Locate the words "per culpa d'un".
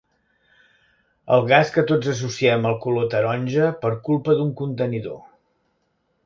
3.85-4.51